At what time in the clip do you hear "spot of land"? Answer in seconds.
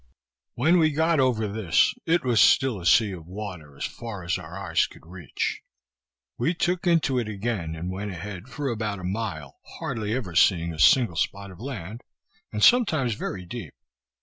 11.17-12.01